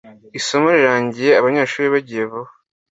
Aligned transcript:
isomo 0.39 0.67
rirangiye, 0.75 1.31
abanyeshuri 1.39 1.87
bagiye 1.93 2.23
vuba. 2.31 2.51